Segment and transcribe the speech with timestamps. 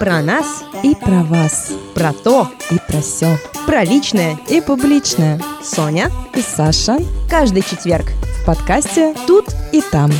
[0.00, 5.38] Про нас и про вас, про то и про все, про личное и публичное.
[5.62, 6.96] Соня и Саша
[7.28, 10.10] каждый четверг в подкасте «Тут и там».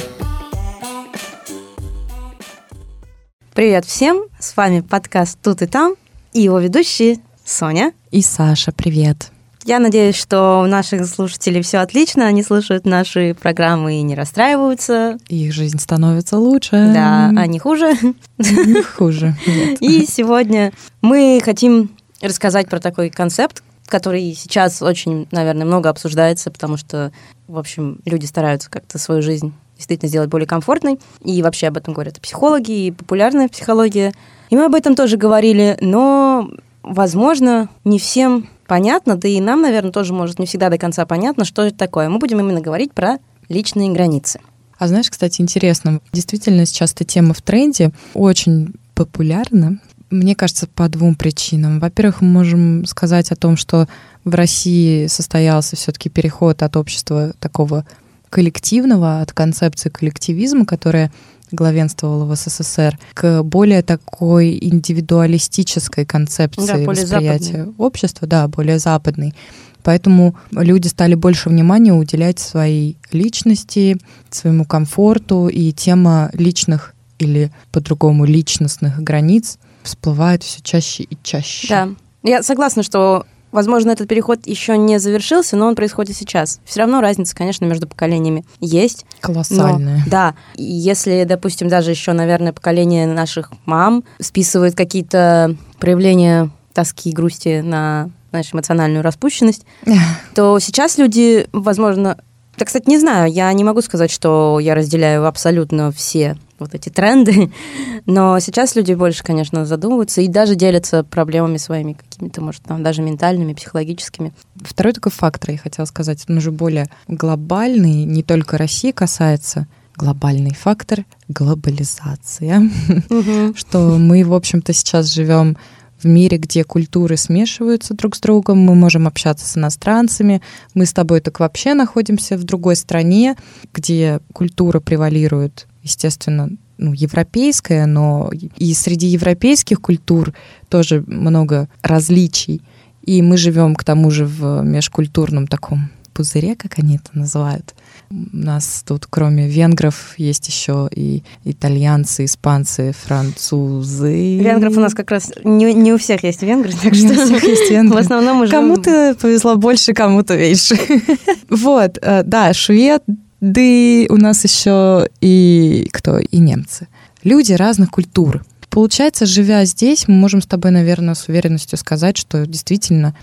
[3.54, 5.94] Привет всем, с вами подкаст «Тут и там»
[6.34, 8.72] и его ведущие Соня и Саша.
[8.72, 9.32] Привет.
[9.64, 15.18] Я надеюсь, что у наших слушателей все отлично, они слушают наши программы и не расстраиваются.
[15.28, 16.90] Их жизнь становится лучше.
[16.94, 17.94] Да, а не хуже.
[18.38, 19.36] Не хуже.
[19.80, 21.90] И сегодня мы хотим
[22.22, 27.12] рассказать про такой концепт, который сейчас очень, наверное, много обсуждается, потому что,
[27.48, 30.98] в общем, люди стараются как-то свою жизнь действительно сделать более комфортной.
[31.22, 34.12] И вообще об этом говорят и психологи, и популярная психология.
[34.50, 36.50] И мы об этом тоже говорили, но,
[36.82, 41.44] возможно, не всем понятно, да и нам, наверное, тоже может не всегда до конца понятно,
[41.44, 42.08] что это такое.
[42.08, 44.38] Мы будем именно говорить про личные границы.
[44.78, 49.80] А знаешь, кстати, интересно, действительно сейчас эта тема в тренде очень популярна.
[50.10, 51.80] Мне кажется, по двум причинам.
[51.80, 53.88] Во-первых, мы можем сказать о том, что
[54.24, 57.84] в России состоялся все-таки переход от общества такого
[58.28, 61.10] коллективного, от концепции коллективизма, которая
[61.52, 67.74] главенствовала в СССР, к более такой индивидуалистической концепции да, восприятия западной.
[67.78, 69.34] общества, да, более западной.
[69.82, 73.98] Поэтому люди стали больше внимания уделять своей личности,
[74.30, 81.68] своему комфорту, и тема личных или по-другому личностных границ всплывает все чаще и чаще.
[81.68, 81.88] Да.
[82.22, 86.60] Я согласна, что Возможно, этот переход еще не завершился, но он происходит сейчас.
[86.64, 89.04] Все равно разница, конечно, между поколениями есть.
[89.20, 90.02] Колоссальная.
[90.04, 90.34] Но, да.
[90.56, 98.10] Если, допустим, даже еще, наверное, поколение наших мам списывает какие-то проявления тоски и грусти на
[98.30, 99.66] знаешь, эмоциональную распущенность,
[100.34, 102.16] то сейчас люди, возможно,
[102.60, 106.90] да, кстати, не знаю, я не могу сказать, что я разделяю абсолютно все вот эти
[106.90, 107.50] тренды,
[108.06, 113.00] но сейчас люди больше, конечно, задумываются и даже делятся проблемами своими какими-то, может, там, даже
[113.00, 114.34] ментальными, психологическими.
[114.56, 119.66] Второй такой фактор, я хотела сказать, он уже более глобальный, не только России касается,
[119.96, 122.70] глобальный фактор— глобализация,
[123.54, 125.56] что мы, в общем-то, сейчас живем
[126.02, 130.42] в мире, где культуры смешиваются друг с другом, мы можем общаться с иностранцами,
[130.74, 133.36] мы с тобой так вообще находимся в другой стране,
[133.72, 140.32] где культура превалирует естественно, ну, европейская, но и среди европейских культур
[140.68, 142.62] тоже много различий.
[143.02, 147.74] И мы живем, к тому же, в межкультурном таком пузыре, как они это называют.
[148.12, 154.38] У нас тут, кроме венгров, есть еще и итальянцы, испанцы, французы.
[154.38, 157.24] Венгров у нас как раз не, не у всех есть венгры, так не что у
[157.24, 157.96] всех есть венгры.
[157.96, 158.62] в основном мы живем...
[158.62, 160.76] Кому-то повезло больше, кому-то меньше.
[161.48, 163.04] Вот, э, да, швед,
[163.40, 166.18] да и у нас еще и кто?
[166.18, 166.88] И немцы.
[167.22, 168.44] Люди разных культур.
[168.70, 173.14] Получается, живя здесь, мы можем с тобой, наверное, с уверенностью сказать, что действительно,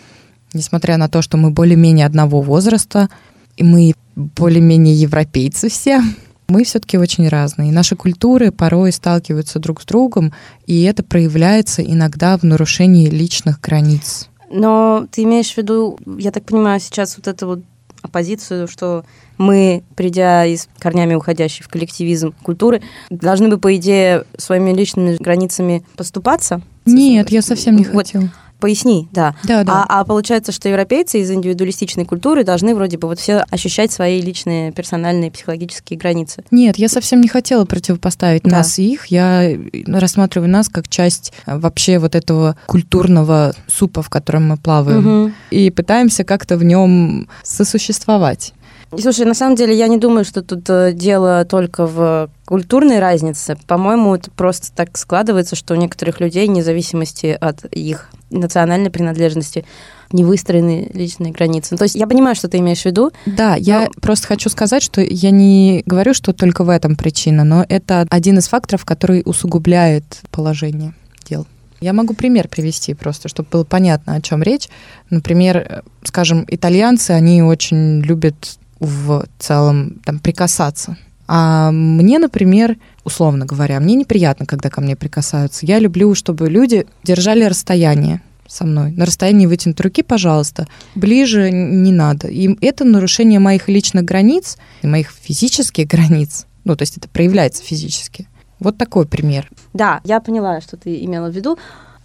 [0.53, 3.09] несмотря на то, что мы более-менее одного возраста,
[3.57, 6.01] и мы более-менее европейцы все,
[6.47, 7.71] мы все-таки очень разные.
[7.71, 10.33] Наши культуры порой сталкиваются друг с другом,
[10.65, 14.29] и это проявляется иногда в нарушении личных границ.
[14.49, 17.59] Но ты имеешь в виду, я так понимаю, сейчас вот это вот
[18.01, 19.03] оппозицию, что
[19.37, 25.83] мы, придя из корнями уходящей в коллективизм культуры, должны бы, по идее, своими личными границами
[25.97, 26.61] поступаться?
[26.85, 28.07] Нет, я совсем не вот.
[28.07, 28.31] хотела.
[28.59, 29.35] Поясни, да.
[29.43, 29.85] Да, да.
[29.87, 34.19] А, а получается, что европейцы из индивидуалистичной культуры должны вроде бы вот все ощущать свои
[34.19, 36.43] личные персональные психологические границы.
[36.49, 38.57] Нет, я совсем не хотела противопоставить да.
[38.57, 39.07] нас и их.
[39.07, 39.51] Я
[39.85, 45.23] рассматриваю нас как часть э, вообще вот этого культурного супа, в котором мы плаваем.
[45.23, 45.31] Угу.
[45.51, 48.53] И пытаемся как-то в нем сосуществовать.
[48.95, 53.57] Слушай, на самом деле я не думаю, что тут э, дело только в культурной разнице.
[53.67, 59.65] По-моему, это просто так складывается, что у некоторых людей, вне зависимости от их национальной принадлежности,
[60.13, 61.69] не выстроены личные границы.
[61.71, 63.11] Ну, то есть я понимаю, что ты имеешь в виду.
[63.25, 63.57] Да, но...
[63.57, 68.05] я просто хочу сказать, что я не говорю, что только в этом причина, но это
[68.09, 70.93] один из факторов, который усугубляет положение
[71.25, 71.45] дел.
[71.81, 74.67] Я могу пример привести просто, чтобы было понятно, о чем речь.
[75.09, 80.97] Например, э, скажем, итальянцы, они очень любят в целом там прикасаться.
[81.27, 85.65] А мне, например, условно говоря, мне неприятно, когда ко мне прикасаются.
[85.65, 88.91] Я люблю, чтобы люди держали расстояние со мной.
[88.91, 90.67] На расстоянии вытянутой руки, пожалуйста.
[90.95, 92.27] Ближе не надо.
[92.29, 96.45] И это нарушение моих личных границ, моих физических границ.
[96.63, 98.27] Ну, то есть это проявляется физически.
[98.59, 99.49] Вот такой пример.
[99.73, 101.57] Да, я поняла, что ты имела в виду.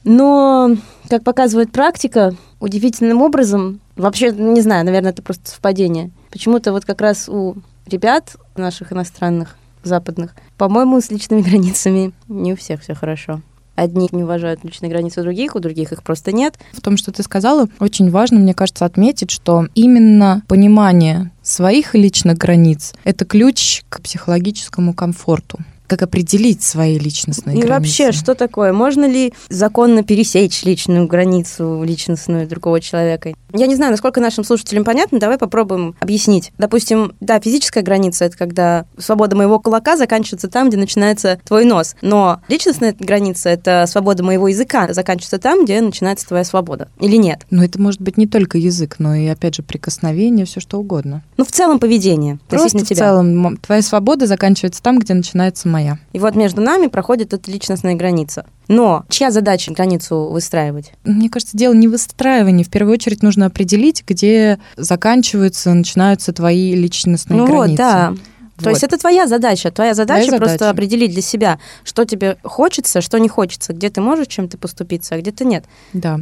[0.04, 0.76] Но,
[1.08, 7.00] как показывает практика, удивительным образом, вообще, не знаю, наверное, это просто совпадение, почему-то вот как
[7.00, 7.56] раз у
[7.86, 13.40] ребят наших иностранных, западных, по-моему, с личными границами не у всех все хорошо.
[13.74, 16.58] одни не уважают личные границы других, у других их просто нет.
[16.72, 22.38] В том, что ты сказала, очень важно, мне кажется, отметить, что именно понимание своих личных
[22.38, 25.58] границ— это ключ к психологическому комфорту
[25.92, 27.66] как определить свои личностные и границы.
[27.66, 28.72] И вообще, что такое?
[28.72, 33.34] Можно ли законно пересечь личную границу личностную другого человека?
[33.52, 36.52] Я не знаю, насколько нашим слушателям понятно, давай попробуем объяснить.
[36.56, 41.94] Допустим, да, физическая граница— это когда свобода моего кулака заканчивается там, где начинается твой нос.
[42.00, 46.88] Но личностная граница— это свобода моего языка заканчивается там, где начинается твоя свобода.
[47.00, 47.46] Или нет?
[47.50, 51.22] Но это может быть не только язык, но и, опять же, прикосновение, все что угодно.
[51.36, 52.38] Ну, в целом поведение.
[52.48, 55.98] Просто в целом твоя свобода заканчивается там, где начинается моя моя.
[56.12, 58.46] И вот между нами проходит эта личностная граница.
[58.68, 60.92] Но чья задача границу выстраивать?
[61.04, 62.64] Мне кажется, дело не в выстраивании.
[62.64, 67.68] В первую очередь нужно определить, где заканчиваются, начинаются твои личностные ну границы.
[67.70, 68.14] Вот, да.
[68.58, 69.70] То есть это твоя задача.
[69.72, 70.70] Твоя задача твоя просто задача.
[70.70, 75.18] определить для себя, что тебе хочется, что не хочется, где ты можешь чем-то поступиться, а
[75.18, 75.64] где ты нет.
[75.92, 76.20] Да.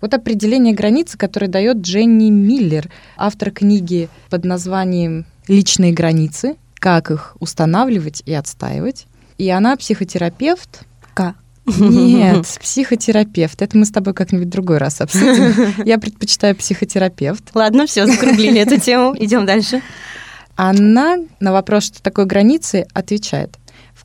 [0.00, 7.36] Вот определение границы, которое дает Дженни Миллер, автор книги под названием «Личные границы как их
[7.38, 9.06] устанавливать и отстаивать.
[9.38, 10.80] И она психотерапевт.
[11.14, 11.34] К.
[11.66, 13.62] Нет, психотерапевт.
[13.62, 15.74] Это мы с тобой как-нибудь другой раз обсудим.
[15.84, 17.50] Я предпочитаю психотерапевт.
[17.54, 19.14] Ладно, все, закруглили эту тему.
[19.18, 19.82] Идем дальше.
[20.56, 23.56] Она на вопрос, что такое границы, отвечает.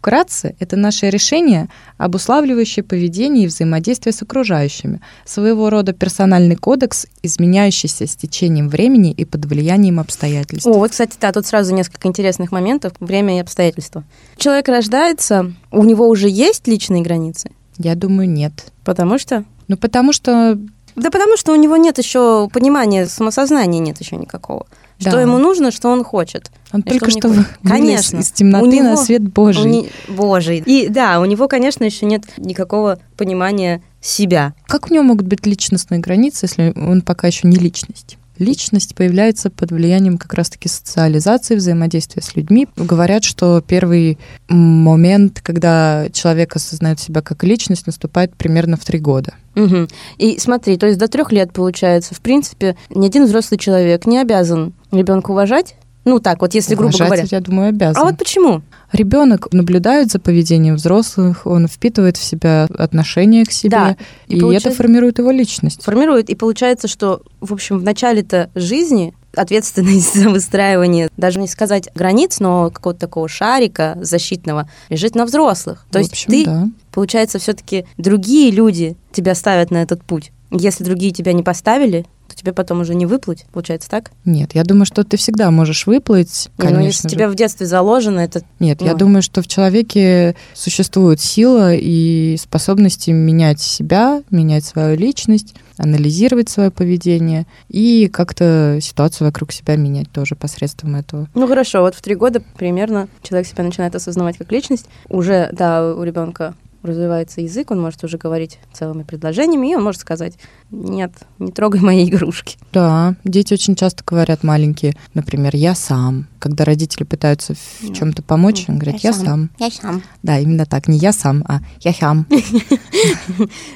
[0.06, 1.68] Вкратце, это наше решение,
[1.98, 9.25] обуславливающее поведение и взаимодействие с окружающими, своего рода персональный кодекс, изменяющийся с течением времени и
[9.25, 10.68] под влиянием обстоятельств.
[10.68, 12.94] О, вот, кстати, да, тут сразу несколько интересных моментов.
[13.00, 14.04] Время и обстоятельства.
[14.38, 17.50] Человек рождается, у него уже есть личные границы?
[17.80, 18.72] Я думаю, нет.
[18.84, 19.44] Потому что?
[19.68, 20.60] Ну, потому что...
[20.96, 24.68] Да потому что у него нет еще понимания, самосознания нет еще никакого.
[25.00, 25.12] Да.
[25.12, 26.52] Что ему нужно, что он хочет.
[26.72, 29.70] Он только что, что конечно из темноты него, на свет Божий.
[29.70, 30.64] Не, Божий.
[30.66, 34.54] И да, у него, конечно, еще нет никакого понимания себя.
[34.68, 38.18] Как у него могут быть личностные границы, если он пока еще не личность?
[38.38, 42.68] Личность появляется под влиянием как раз-таки социализации, взаимодействия с людьми.
[42.76, 44.18] Говорят, что первый
[44.50, 49.34] момент, когда человек осознает себя как личность, наступает примерно в три года.
[49.56, 49.88] Угу.
[50.18, 54.20] И смотри, то есть до трех лет получается, в принципе, ни один взрослый человек не
[54.20, 57.28] обязан ребенка уважать, ну так вот, если грубо Уважать, говоря.
[57.30, 58.02] я думаю, обязан.
[58.02, 58.62] А вот почему?
[58.94, 63.98] Ребенок наблюдает за поведением взрослых, он впитывает в себя отношение к себе, да.
[64.28, 65.84] и, и получается, это формирует его личность.
[65.84, 71.90] Формирует, и получается, что, в общем, в начале-то жизни ответственность за выстраивание, даже не сказать
[71.96, 75.86] границ, но какого-то такого шарика защитного лежит на взрослых.
[75.92, 76.68] То в есть общем, ты, да.
[76.92, 80.31] получается, все-таки другие люди тебя ставят на этот путь.
[80.51, 84.12] Если другие тебя не поставили, то тебе потом уже не выплыть, получается так?
[84.25, 86.80] Нет, я думаю, что ты всегда можешь выплыть, конечно.
[86.80, 87.16] Ну, если же.
[87.16, 88.42] тебя в детстве заложено, это...
[88.60, 88.88] Нет, ну.
[88.88, 96.50] я думаю, что в человеке существует сила и способности менять себя, менять свою личность, анализировать
[96.50, 101.27] свое поведение и как-то ситуацию вокруг себя менять тоже посредством этого.
[101.33, 104.86] Ну хорошо, вот в три года примерно человек себя начинает осознавать как личность.
[105.10, 106.56] Уже, да, у ребенка
[106.86, 110.36] развивается язык, он может уже говорить целыми предложениями, и он может сказать,
[110.72, 112.58] нет, не трогай мои игрушки.
[112.72, 116.28] Да, дети очень часто говорят маленькие, например, я сам.
[116.40, 119.50] Когда родители пытаются в чем-то помочь, он говорит, я, я сам.
[119.60, 120.04] Я сам.
[120.24, 122.28] Да, именно так, не я сам, а я сам.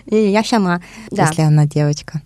[0.06, 0.82] Я сама.
[1.12, 2.22] Если она девочка.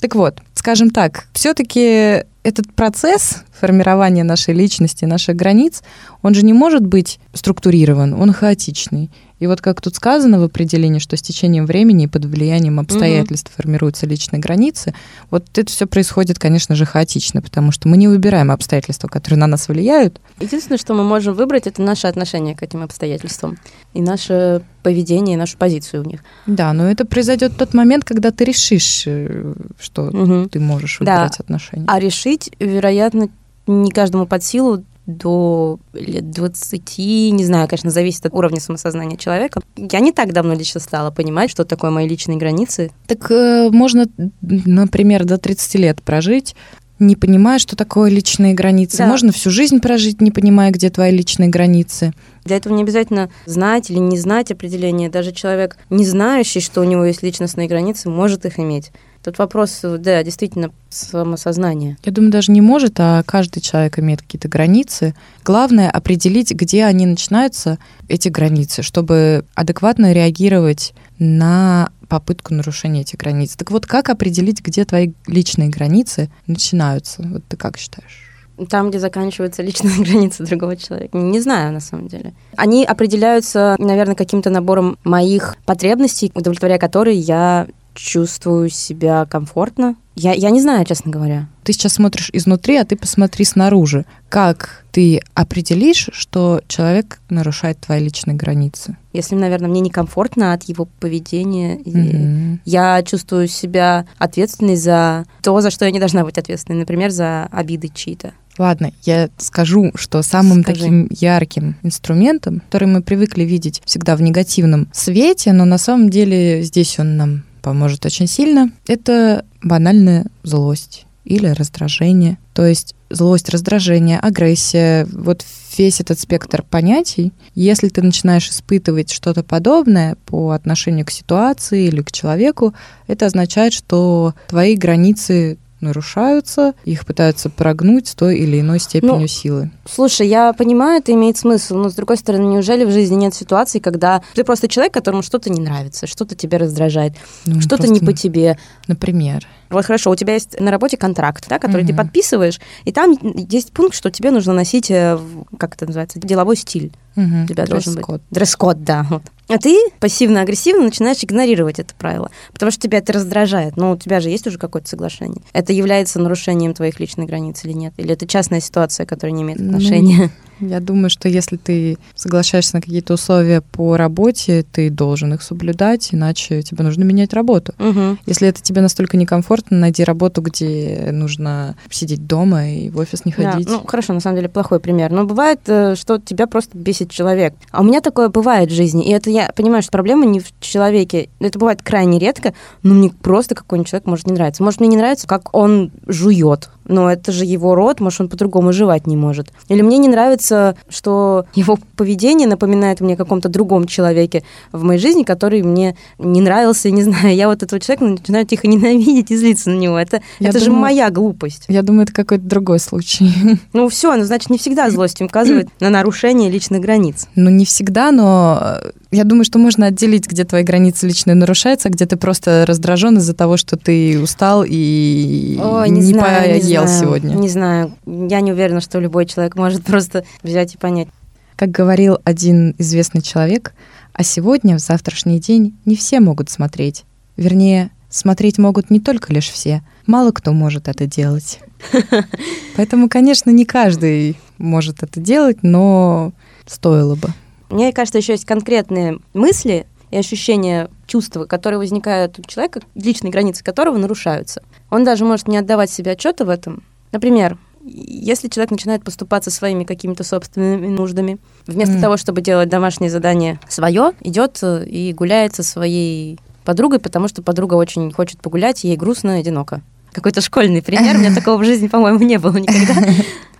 [0.00, 5.82] Так вот, скажем так, все-таки этот процесс формирования нашей личности, наших границ,
[6.22, 9.10] он же не может быть структурирован, он хаотичный.
[9.38, 13.50] И вот как тут сказано в определении, что с течением времени и под влиянием обстоятельств
[13.50, 13.62] угу.
[13.62, 14.94] формируются личные границы,
[15.30, 19.46] вот это все происходит, конечно же, хаотично, потому что мы не выбираем обстоятельства, которые на
[19.46, 20.20] нас влияют.
[20.40, 23.58] Единственное, что мы можем выбрать, это наше отношение к этим обстоятельствам
[23.92, 26.20] и наше поведение, и нашу позицию в них.
[26.46, 30.48] Да, но это произойдет в тот момент, когда ты решишь, э, что угу.
[30.48, 31.44] ты можешь выбирать да.
[31.44, 31.84] отношения.
[31.88, 33.28] А решить, вероятно,
[33.66, 39.60] не каждому под силу до лет 20, не знаю, конечно, зависит от уровня самосознания человека.
[39.76, 42.90] Я не так давно лично стала понимать, что такое мои личные границы.
[43.06, 44.06] Так э, можно,
[44.40, 46.54] например, до 30 лет прожить,
[46.98, 48.98] не понимая, что такое личные границы.
[48.98, 49.06] Да.
[49.06, 52.12] Можно всю жизнь прожить, не понимая, где твои личные границы.
[52.44, 55.10] Для этого не обязательно знать или не знать определения.
[55.10, 58.92] Даже человек, не знающий, что у него есть личностные границы, может их иметь.
[59.26, 61.98] Тут вопрос, да, действительно, самосознания.
[62.04, 65.16] Я думаю, даже не может, а каждый человек имеет какие-то границы.
[65.44, 73.56] Главное определить, где они начинаются, эти границы, чтобы адекватно реагировать на попытку нарушения этих границ.
[73.56, 77.22] Так вот, как определить, где твои личные границы начинаются?
[77.22, 78.30] Вот ты как считаешь?
[78.68, 81.18] Там, где заканчиваются личные границы другого человека.
[81.18, 82.32] Не знаю, на самом деле.
[82.54, 87.66] Они определяются, наверное, каким-то набором моих потребностей, удовлетворяя которые я
[87.96, 89.96] чувствую себя комфортно.
[90.14, 91.48] Я, я не знаю, честно говоря.
[91.62, 94.06] Ты сейчас смотришь изнутри, а ты посмотри снаружи.
[94.30, 98.96] Как ты определишь, что человек нарушает твои личные границы?
[99.12, 102.60] Если, наверное, мне некомфортно от его поведения, mm-hmm.
[102.64, 107.44] я чувствую себя ответственной за то, за что я не должна быть ответственной, например, за
[107.52, 108.32] обиды чьи-то.
[108.58, 110.80] Ладно, я скажу, что самым Скажи.
[110.80, 116.62] таким ярким инструментом, который мы привыкли видеть всегда в негативном свете, но на самом деле
[116.62, 122.38] здесь он нам поможет очень сильно, это банальная злость или раздражение.
[122.54, 125.44] То есть злость, раздражение, агрессия, вот
[125.76, 132.02] весь этот спектр понятий, если ты начинаешь испытывать что-то подобное по отношению к ситуации или
[132.02, 132.72] к человеку,
[133.08, 139.26] это означает, что твои границы нарушаются, их пытаются прогнуть с той или иной степенью ну,
[139.26, 139.70] силы.
[139.84, 143.78] Слушай, я понимаю, это имеет смысл, но с другой стороны, неужели в жизни нет ситуации,
[143.78, 147.14] когда ты просто человек, которому что-то не нравится, что-то тебя раздражает,
[147.44, 148.58] ну, что-то не по тебе.
[148.86, 149.46] Например.
[149.68, 151.88] Вот хорошо, у тебя есть на работе контракт, да, который угу.
[151.88, 155.18] ты подписываешь, и там есть пункт, что тебе нужно носить, э,
[155.58, 156.92] как это называется, деловой стиль.
[157.16, 157.44] Угу.
[157.44, 158.20] У тебя должен быть.
[158.30, 159.06] Дресс-код, да.
[159.10, 159.22] Вот.
[159.48, 163.76] А ты пассивно-агрессивно начинаешь игнорировать это правило, потому что тебя это раздражает.
[163.76, 165.42] Но у тебя же есть уже какое-то соглашение.
[165.52, 167.94] Это является нарушением твоих личных границ или нет?
[167.96, 170.30] Или это частная ситуация, которая не имеет отношения?
[170.60, 176.08] Я думаю, что если ты соглашаешься на какие-то условия по работе, ты должен их соблюдать,
[176.12, 177.74] иначе тебе нужно менять работу.
[177.78, 178.18] Угу.
[178.26, 183.32] Если это тебе настолько некомфортно, найди работу, где нужно сидеть дома и в офис не
[183.32, 183.66] ходить.
[183.66, 185.10] Да, ну, хорошо, на самом деле плохой пример.
[185.10, 187.54] Но бывает, э, что тебя просто бесит человек.
[187.70, 189.06] А у меня такое бывает в жизни.
[189.06, 191.28] И это я понимаю, что проблема не в человеке.
[191.40, 194.62] Это бывает крайне редко, но мне просто какой-нибудь человек может не нравиться.
[194.62, 198.72] Может, мне не нравится, как он жует но это же его род, может, он по-другому
[198.72, 199.48] жевать не может.
[199.68, 205.00] Или мне не нравится, что его поведение напоминает мне о каком-то другом человеке в моей
[205.00, 209.36] жизни, который мне не нравился, не знаю, я вот этого человека начинаю тихо ненавидеть и
[209.36, 209.98] злиться на него.
[209.98, 211.64] Это, это думаю, же моя глупость.
[211.68, 213.32] Я думаю, это какой-то другой случай.
[213.72, 217.26] Ну все, ну значит, не всегда злость указывает на нарушение личных границ.
[217.34, 218.78] Ну не всегда, но
[219.10, 223.18] я думаю, что можно отделить, где твои границы личные нарушаются, а где ты просто раздражен
[223.18, 227.34] из-за того, что ты устал и Ой, не, не знаю, поел не знаю, сегодня.
[227.34, 227.96] Не знаю.
[228.04, 231.08] Я не уверена, что любой человек может просто взять и понять.
[231.56, 233.74] Как говорил один известный человек,
[234.12, 237.04] а сегодня, в завтрашний день, не все могут смотреть.
[237.36, 239.82] Вернее, смотреть могут не только лишь все.
[240.06, 241.60] Мало кто может это делать.
[242.76, 246.32] Поэтому, конечно, не каждый может это делать, но
[246.66, 247.28] стоило бы.
[247.70, 253.64] Мне кажется, еще есть конкретные мысли и ощущения, чувства, которые возникают у человека, личные границы
[253.64, 254.62] которого нарушаются.
[254.90, 256.82] Он даже может не отдавать себе отчета в этом.
[257.12, 262.00] Например, если человек начинает поступаться своими какими-то собственными нуждами, вместо mm.
[262.00, 267.42] того, чтобы делать домашнее задание свое, идет э, и гуляет со своей подругой, потому что
[267.42, 269.82] подруга очень хочет погулять, ей грустно и одиноко.
[270.12, 271.16] Какой-то школьный пример.
[271.16, 273.08] У меня такого в жизни, по-моему, не было никогда.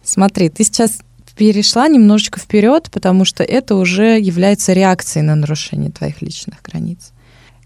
[0.03, 0.99] Смотри, ты сейчас
[1.37, 7.12] перешла немножечко вперед, потому что это уже является реакцией на нарушение твоих личных границ.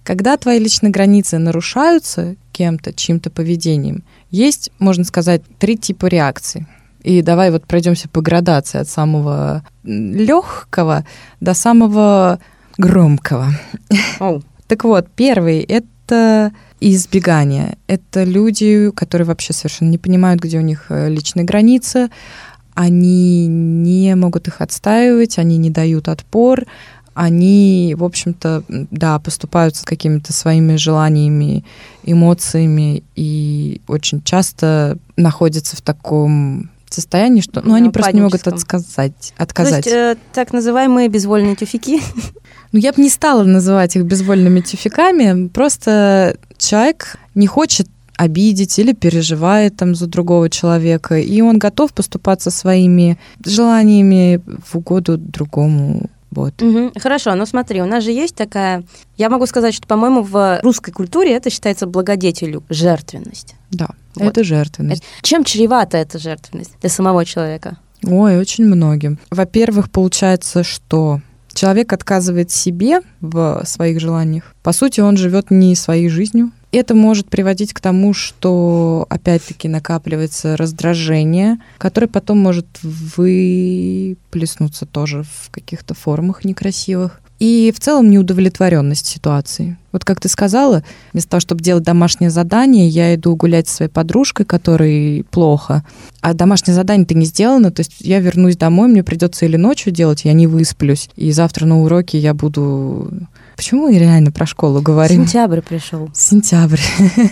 [0.02, 6.66] Когда твои личные границы нарушаются кем-то, чьим-то поведением, есть, можно сказать, три типа реакций.
[7.02, 11.06] И давай вот пройдемся по градации от самого легкого
[11.40, 12.40] до самого
[12.76, 13.52] громкого.
[14.18, 14.42] Oh.
[14.66, 17.76] Так вот, первый— это избегание.
[17.88, 22.08] Это люди, которые вообще совершенно не понимают, где у них э, личные границы,
[22.80, 26.64] они не могут их отстаивать, они не дают отпор,
[27.12, 31.62] они, в общем-то, да, поступают с какими-то своими желаниями,
[32.04, 39.34] эмоциями и очень часто находятся в таком состоянии, что ну, они просто не могут отказать.
[39.36, 39.84] отказать.
[39.84, 42.00] То есть, э, так называемые безвольные тюфяки?
[42.72, 47.88] Ну, я бы не стала называть их безвольными тюфяками, просто человек не хочет
[48.20, 55.16] обидеть или переживает там за другого человека, и он готов поступаться своими желаниями в угоду
[55.16, 56.62] другому вот.
[56.62, 56.92] Угу.
[57.00, 58.84] Хорошо, но смотри, у нас же есть такая...
[59.16, 63.56] Я могу сказать, что, по-моему, в русской культуре это считается благодетелью, жертвенность.
[63.72, 64.28] Да, вот.
[64.28, 65.02] это жертвенность.
[65.22, 67.78] Чем чревата эта жертвенность для самого человека?
[68.04, 69.18] Ой, очень многим.
[69.30, 71.20] Во-первых, получается, что
[71.52, 74.54] человек отказывает себе в своих желаниях.
[74.62, 80.56] По сути, он живет не своей жизнью, это может приводить к тому, что опять-таки накапливается
[80.56, 87.20] раздражение, которое потом может выплеснуться тоже в каких-то формах некрасивых.
[87.40, 89.78] и в целом неудовлетворенность ситуации.
[89.92, 93.90] Вот как ты сказала, вместо того, чтобы делать домашнее задание, я иду гулять со своей
[93.90, 95.82] подружкой, которой плохо,
[96.20, 99.90] а домашнее задание ты не сделано, то есть я вернусь домой, мне придется или ночью
[99.90, 103.10] делать, я не высплюсь, и завтра на уроке я буду
[103.60, 105.26] Почему мы реально про школу говорим?
[105.26, 106.08] Сентябрь пришел.
[106.14, 106.80] Сентябрь.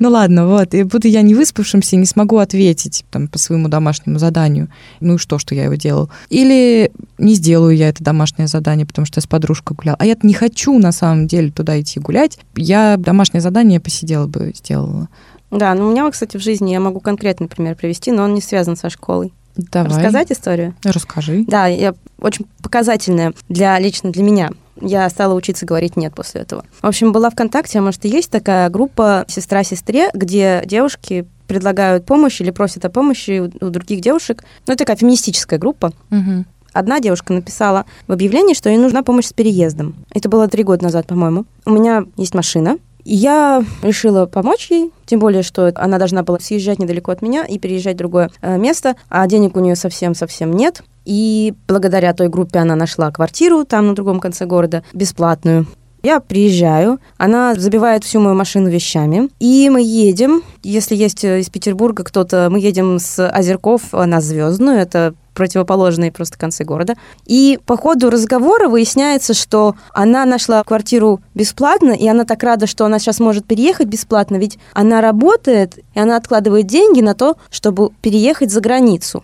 [0.00, 0.74] Ну ладно, вот.
[0.74, 4.68] И буду я не выспавшимся, не смогу ответить там, по своему домашнему заданию.
[5.00, 6.08] Ну и что, что я его делал?
[6.28, 9.96] Или не сделаю я это домашнее задание, потому что я с подружкой гуляла.
[9.98, 12.38] А я не хочу на самом деле туда идти гулять.
[12.54, 15.08] Я домашнее задание посидела бы, сделала.
[15.50, 18.40] Да, ну у меня, кстати, в жизни я могу конкретный пример привести, но он не
[18.40, 19.32] связан со школой.
[19.56, 19.90] Давай.
[19.90, 20.74] Рассказать историю?
[20.84, 21.44] Расскажи.
[21.48, 26.64] Да, я очень показательная для лично для меня я стала учиться говорить «нет» после этого.
[26.80, 32.04] В общем, была ВКонтакте, а может и есть такая группа «Сестра сестре», где девушки предлагают
[32.04, 34.44] помощь или просят о помощи у, у других девушек.
[34.66, 35.92] Ну, это такая феминистическая группа.
[36.10, 36.44] Угу.
[36.72, 39.96] Одна девушка написала в объявлении, что ей нужна помощь с переездом.
[40.14, 41.46] Это было три года назад, по-моему.
[41.64, 42.76] У меня есть машина,
[43.14, 47.58] я решила помочь ей, тем более, что она должна была съезжать недалеко от меня и
[47.58, 50.82] переезжать в другое э, место, а денег у нее совсем-совсем нет.
[51.04, 55.66] И благодаря той группе она нашла квартиру там на другом конце города, бесплатную.
[56.02, 60.42] Я приезжаю, она забивает всю мою машину вещами, и мы едем.
[60.62, 66.36] Если есть э, из Петербурга кто-то, мы едем с Озерков на Звездную, это противоположные просто
[66.36, 66.96] концы города.
[67.24, 72.84] И по ходу разговора выясняется, что она нашла квартиру бесплатно, и она так рада, что
[72.84, 77.90] она сейчас может переехать бесплатно, ведь она работает, и она откладывает деньги на то, чтобы
[78.02, 79.22] переехать за границу.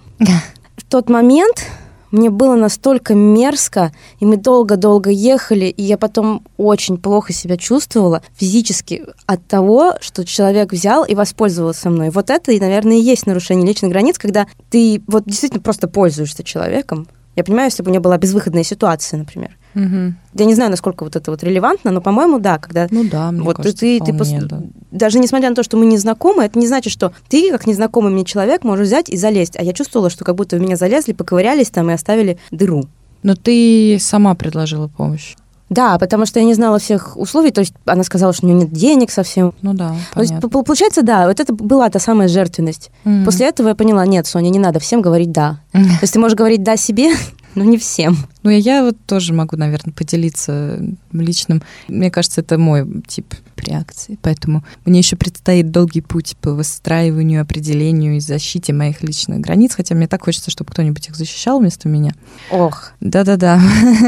[0.76, 1.66] В тот момент
[2.14, 8.22] мне было настолько мерзко, и мы долго-долго ехали, и я потом очень плохо себя чувствовала
[8.36, 12.10] физически от того, что человек взял и воспользовался мной.
[12.10, 17.08] Вот это, наверное, и есть нарушение личных границ, когда ты вот действительно просто пользуешься человеком.
[17.36, 19.56] Я понимаю, если бы у меня была безвыходная ситуация, например.
[19.74, 20.14] Угу.
[20.34, 22.86] Я не знаю, насколько вот это вот релевантно, но, по-моему, да, когда...
[22.90, 24.30] Ну да, мне вот кажется, ты, ты пос...
[24.30, 24.62] да.
[24.92, 28.12] Даже несмотря на то, что мы не знакомы, это не значит, что ты, как незнакомый
[28.12, 29.56] мне человек, можешь взять и залезть.
[29.56, 32.84] А я чувствовала, что как будто в меня залезли, поковырялись там и оставили дыру.
[33.22, 35.34] Но ты сама предложила помощь.
[35.70, 38.60] Да, потому что я не знала всех условий, то есть она сказала, что у нее
[38.60, 39.54] нет денег совсем.
[39.62, 40.48] Ну да, То есть, понятно.
[40.50, 42.90] по- получается, да, вот это была та самая жертвенность.
[43.04, 43.24] Мгм.
[43.24, 45.60] После этого я поняла, нет, Соня, не надо всем говорить «да».
[45.72, 47.12] То есть ты можешь говорить «да» себе,
[47.54, 48.16] но не всем.
[48.42, 50.78] Ну, я вот тоже могу, наверное, поделиться
[51.12, 51.62] личным.
[51.88, 54.18] Мне кажется, это мой тип реакции.
[54.22, 59.74] Поэтому мне еще предстоит долгий путь по выстраиванию, определению и защите моих личных границ.
[59.74, 62.14] Хотя мне так хочется, чтобы кто-нибудь их защищал вместо меня.
[62.50, 63.60] Ох, Да-да-да.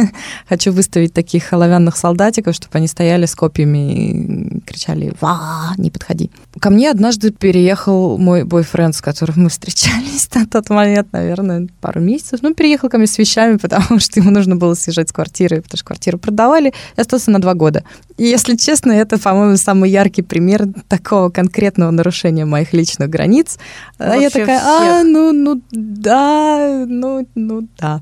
[0.49, 6.31] Хочу выставить таких оловянных солдатиков, чтобы они стояли с копьями и кричали «Ва, не подходи».
[6.61, 12.01] Ко мне однажды переехал мой бойфренд, с которым мы встречались на тот момент, наверное, пару
[12.01, 12.41] месяцев.
[12.43, 15.79] Ну, переехал ко мне с вещами, потому что ему нужно было съезжать с квартиры, потому
[15.79, 17.85] что квартиру продавали, и остался на два года.
[18.19, 23.59] Если честно, это, по-моему, самый яркий пример такого конкретного нарушения моих личных границ.
[23.99, 25.13] А я Вообще такая, а, всех.
[25.13, 28.01] ну, ну, да, ну, ну, да.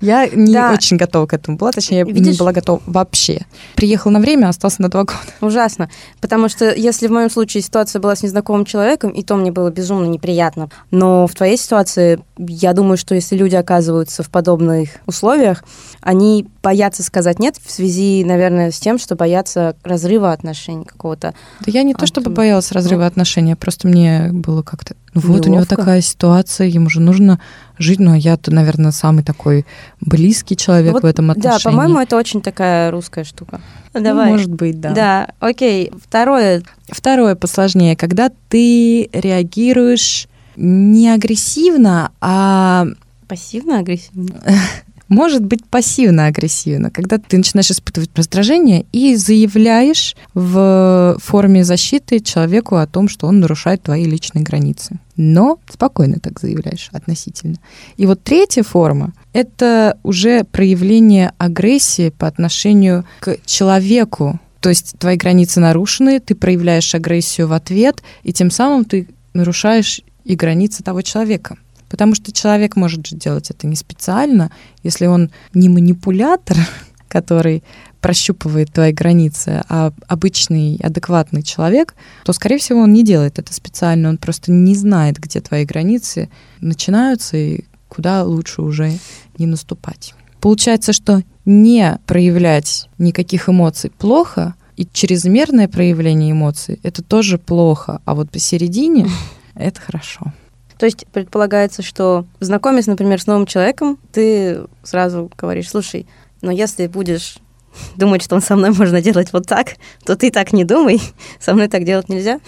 [0.00, 0.72] Я не Да.
[0.72, 2.38] очень готова к этому была, точнее, я не Видишь?
[2.38, 3.44] была готова вообще.
[3.74, 5.18] Приехал на время, остался на два года.
[5.40, 5.90] ужасно.
[6.20, 9.70] Потому что если в моем случае ситуация была с незнакомым человеком, и то мне было
[9.70, 10.70] безумно неприятно.
[10.90, 15.64] Но в твоей ситуации, я думаю, что если люди оказываются в подобных условиях,
[16.00, 19.49] они боятся сказать нет в связи, наверное, с тем, что боятся
[19.82, 21.34] разрыва отношений какого-то.
[21.60, 24.94] Да я не то А, чтобы боялась разрыва отношений, просто мне было как-то...
[25.14, 27.40] Ну вот у него такая ситуация, ему же нужно
[27.78, 29.66] жить, но я-то, наверное, самый такой
[30.00, 31.62] близкий человек Вот, в этом Да, отношении.
[31.64, 33.60] по-моему, это очень такая русская штука.
[33.92, 34.30] Ну, Давай.
[34.30, 34.90] может быть, да.
[34.92, 35.90] Да, окей.
[36.04, 36.62] Второе.
[36.88, 42.86] Второе посложнее, когда ты реагируешь не агрессивно, а
[43.28, 44.40] Пассивно-агрессивно.
[45.10, 52.86] может быть пассивно-агрессивно, когда ты начинаешь испытывать раздражение и заявляешь в форме защиты человеку о
[52.86, 54.98] том, что он нарушает твои личные границы.
[55.16, 57.56] Но спокойно так заявляешь относительно.
[57.96, 64.38] И вот третья форма— это уже проявление агрессии по отношению к человеку.
[64.60, 70.02] То есть твои границы нарушены, ты проявляешь агрессию в ответ, и тем самым ты нарушаешь
[70.24, 71.56] и границы того человека.
[71.90, 74.50] Потому что человек может же делать это не специально,
[74.82, 76.56] если он не манипулятор,
[77.08, 77.62] который
[78.00, 84.08] прощупывает твои границы, а обычный адекватный человек, то, скорее всего, он не делает это специально,
[84.08, 88.92] он просто не знает, где твои границы начинаются и куда лучше уже
[89.36, 90.14] не наступать.
[90.40, 98.14] Получается, что не проявлять никаких эмоций плохо, и чрезмерное проявление эмоций это тоже плохо, а
[98.14, 99.08] вот посередине
[99.54, 100.32] это хорошо.
[100.80, 106.06] То есть предполагается, что знакомясь, например, с новым человеком, ты сразу говоришь, слушай,
[106.40, 107.36] Но если будешь
[107.96, 109.74] думать, что он со мной можно делать вот так,
[110.06, 110.98] то ты так не думай,
[111.38, 112.40] со мной так делать нельзя.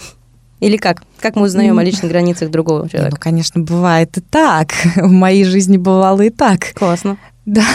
[0.59, 1.03] Или как?
[1.19, 3.15] Как мы узнаем о личных границах другого человека?
[3.15, 4.71] Ну, конечно, бывает и так.
[4.95, 6.73] В моей жизни бывало и так.
[6.73, 7.17] Классно.
[7.45, 7.65] Да.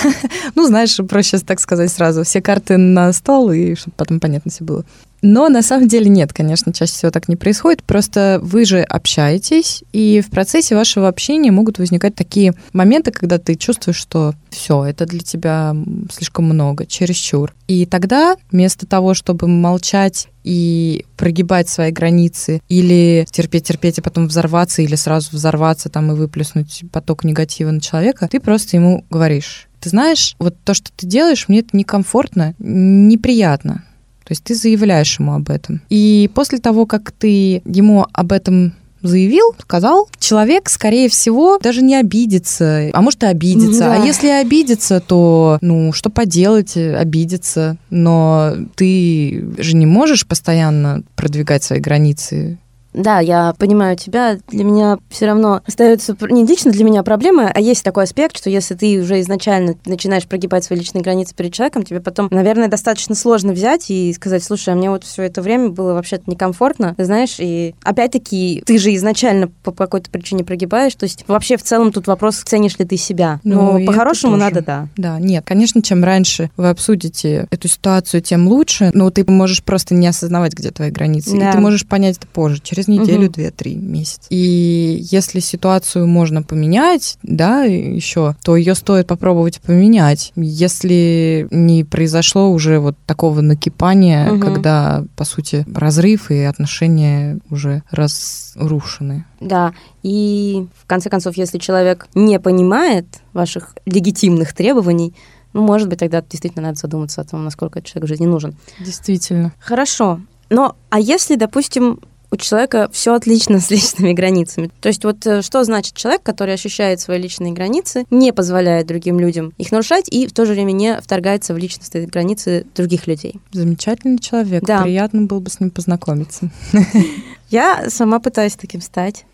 [0.56, 2.24] Ну, знаешь, проще так сказать сразу.
[2.24, 4.84] Все карты на стол, и чтобы потом понятно все было.
[5.22, 7.82] Но на самом деле нет, конечно, чаще всего так не происходит.
[7.82, 13.56] Просто вы же общаетесь, и в процессе вашего общения могут возникать такие моменты, когда ты
[13.56, 15.74] чувствуешь, что все, это для тебя
[16.12, 17.54] слишком много, чересчур.
[17.66, 24.82] И тогда вместо того, чтобы молчать и прогибать свои границы, или терпеть-терпеть, и потом взорваться,
[24.82, 29.90] или сразу взорваться там и выплеснуть поток негатива на человека, ты просто ему говоришь, ты
[29.90, 33.84] знаешь, вот то, что ты делаешь, мне это некомфортно, неприятно.
[34.28, 35.80] То есть ты заявляешь ему об этом.
[35.88, 41.94] И после того, как ты ему об этом заявил, сказал, человек, скорее всего, даже не
[41.94, 43.80] обидится, а может и обидится.
[43.80, 43.94] Да.
[43.94, 47.78] А если обидится, то, ну, что поделать, обидится.
[47.88, 52.58] Но ты же не можешь постоянно продвигать свои границы
[52.98, 54.38] да, я понимаю тебя.
[54.48, 58.50] Для меня все равно остается не лично для меня проблема, а есть такой аспект, что
[58.50, 63.14] если ты уже изначально начинаешь прогибать свои личные границы перед человеком, тебе потом, наверное, достаточно
[63.14, 67.36] сложно взять и сказать, слушай, а мне вот все это время было вообще-то некомфортно, знаешь,
[67.38, 72.06] и опять-таки ты же изначально по какой-то причине прогибаешь, то есть вообще в целом тут
[72.06, 73.40] вопрос, ценишь ли ты себя.
[73.44, 74.88] Но ну, по-хорошему надо, да.
[74.96, 79.94] Да, нет, конечно, чем раньше вы обсудите эту ситуацию, тем лучше, но ты можешь просто
[79.94, 81.50] не осознавать, где твои границы, да.
[81.50, 83.34] и ты можешь понять это позже, через неделю, угу.
[83.34, 84.26] две, три месяца.
[84.30, 90.32] И если ситуацию можно поменять, да, еще, то ее стоит попробовать поменять.
[90.36, 94.40] Если не произошло уже вот такого накипания, угу.
[94.40, 99.24] когда, по сути, разрыв и отношения уже разрушены.
[99.40, 99.72] Да,
[100.02, 105.14] и в конце концов, если человек не понимает ваших легитимных требований,
[105.52, 108.54] ну, может быть, тогда действительно надо задуматься о том, насколько этот человек в жизни нужен.
[108.80, 109.52] Действительно.
[109.58, 110.20] Хорошо.
[110.50, 114.70] Но, а если, допустим, у человека все отлично с личными границами.
[114.80, 119.18] То есть вот э, что значит человек, который ощущает свои личные границы, не позволяет другим
[119.18, 123.40] людям их нарушать и в то же время не вторгается в личностные границы других людей.
[123.52, 124.64] Замечательный человек.
[124.64, 124.82] Да.
[124.82, 126.50] Приятно было бы с ним познакомиться.
[127.50, 129.24] Я сама пытаюсь таким стать.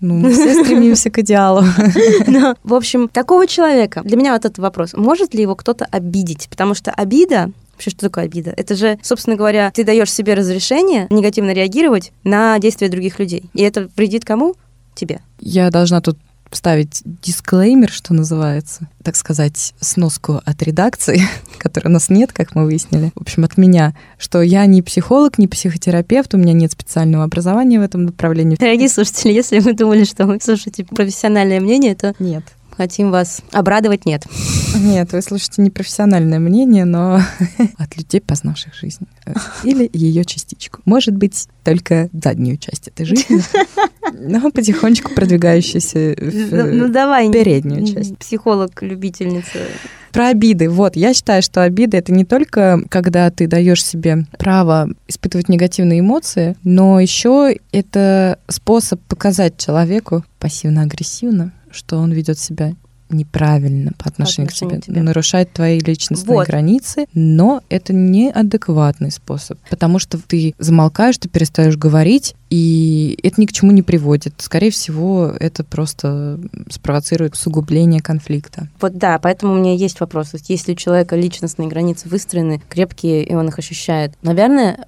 [0.00, 1.64] Ну, мы все стремимся к идеалу.
[2.26, 6.48] Но, в общем, такого человека, для меня вот этот вопрос, может ли его кто-то обидеть?
[6.48, 8.52] Потому что обида Вообще, что такое обида?
[8.56, 13.44] Это же, собственно говоря, ты даешь себе разрешение негативно реагировать на действия других людей.
[13.54, 14.56] И это вредит кому?
[14.96, 15.20] Тебе.
[15.38, 16.18] Я должна тут
[16.50, 21.22] вставить дисклеймер, что называется, так сказать, сноску от редакции,
[21.58, 23.12] которой у нас нет, как мы выяснили.
[23.14, 27.78] В общем, от меня, что я не психолог, не психотерапевт, у меня нет специального образования
[27.78, 28.56] в этом направлении.
[28.56, 32.42] Дорогие слушатели, если вы думали, что вы слушаете профессиональное мнение, то нет
[32.78, 34.24] хотим вас обрадовать, нет.
[34.76, 37.20] Нет, вы слушаете непрофессиональное мнение, но
[37.76, 39.06] от людей, познавших жизнь.
[39.64, 40.80] Или ее частичку.
[40.84, 43.42] Может быть, только заднюю часть этой жизни,
[44.18, 48.16] но потихонечку продвигающуюся в ну, ну, давай, переднюю часть.
[48.18, 49.58] Психолог-любительница.
[50.12, 50.70] Про обиды.
[50.70, 56.00] Вот, я считаю, что обида это не только когда ты даешь себе право испытывать негативные
[56.00, 62.74] эмоции, но еще это способ показать человеку пассивно-агрессивно, что он ведет себя
[63.10, 66.46] неправильно по отношению, по отношению к тебе, тебе, нарушает твои личностные вот.
[66.46, 73.46] границы, но это неадекватный способ, потому что ты замолкаешь, ты перестаешь говорить, и это ни
[73.46, 74.34] к чему не приводит.
[74.38, 78.68] Скорее всего, это просто спровоцирует усугубление конфликта.
[78.80, 80.32] Вот да, поэтому у меня есть вопрос.
[80.48, 84.86] Если у человека личностные границы выстроены, крепкие, и он их ощущает, наверное,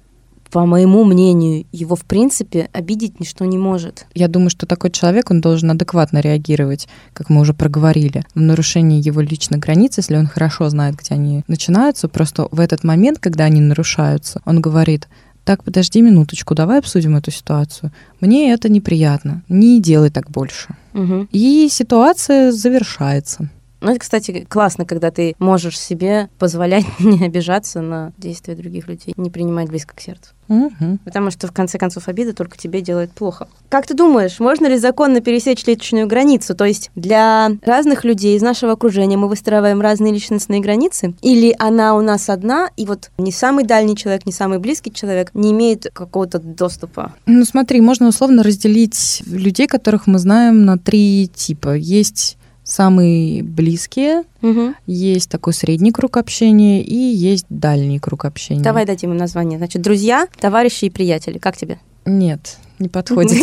[0.51, 4.05] по моему мнению, его, в принципе, обидеть ничто не может.
[4.13, 9.05] Я думаю, что такой человек, он должен адекватно реагировать, как мы уже проговорили, в нарушении
[9.05, 12.09] его личных границ, если он хорошо знает, где они начинаются.
[12.09, 15.07] Просто в этот момент, когда они нарушаются, он говорит,
[15.45, 17.91] так, подожди минуточку, давай обсудим эту ситуацию.
[18.19, 19.43] Мне это неприятно.
[19.47, 20.75] Не делай так больше.
[20.93, 21.29] Угу.
[21.31, 23.49] И ситуация завершается.
[23.81, 29.13] Ну, это, кстати, классно, когда ты можешь себе позволять не обижаться на действия других людей,
[29.17, 30.33] не принимать близко к сердцу.
[30.47, 30.99] Угу.
[31.05, 33.47] Потому что, в конце концов, обида только тебе делает плохо.
[33.69, 36.55] Как ты думаешь, можно ли законно пересечь личную границу?
[36.55, 41.13] То есть для разных людей из нашего окружения мы выстраиваем разные личностные границы?
[41.21, 45.31] Или она у нас одна, и вот не самый дальний человек, не самый близкий человек
[45.33, 47.13] не имеет какого-то доступа?
[47.25, 51.75] Ну, смотри, можно условно разделить людей, которых мы знаем, на три типа.
[51.75, 52.37] Есть
[52.71, 54.73] самые близкие, угу.
[54.87, 58.61] есть такой средний круг общения и есть дальний круг общения.
[58.61, 59.57] Давай дадим им название.
[59.57, 61.37] Значит, друзья, товарищи и приятели.
[61.37, 61.79] Как тебе?
[62.05, 63.37] Нет, не подходит.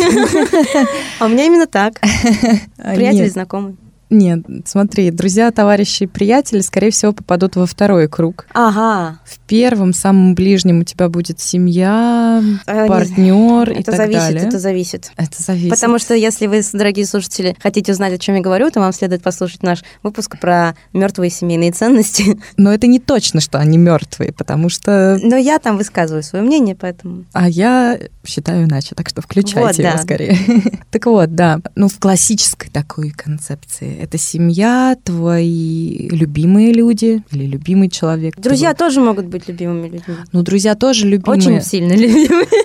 [1.19, 1.99] А у меня именно так.
[2.77, 3.75] Приятели, знакомые.
[4.09, 8.47] Нет, смотри, друзья, товарищи, приятели, скорее всего, попадут во второй круг.
[8.53, 9.19] Ага.
[9.23, 14.43] В первом, самом ближнем у тебя будет семья, А, не партнер и так зависит, далее.
[14.47, 15.11] это зависит.
[15.15, 15.69] Это зависит.
[15.69, 19.21] Потому что если вы, дорогие слушатели, хотите узнать, о чем я говорю, то вам следует
[19.21, 22.39] послушать наш выпуск про мертвые семейные ценности.
[22.57, 25.19] Но это не точно, что они мертвые, потому что...
[25.21, 27.25] Но я там высказываю свое мнение, поэтому...
[27.33, 29.97] А я считаю иначе, так что включайте Вот, его да.
[30.01, 30.37] скорее.
[30.91, 31.59] Так вот, да.
[31.75, 33.98] Ну, в классической такой концепции.
[33.99, 38.39] Это семья, твои любимые люди или любимый человек.
[38.39, 40.15] Друзья Твой- тоже могут быть любимыми людьми.
[40.31, 41.37] Ну, друзья тоже любимые.
[41.37, 42.47] Очень сильно любимые.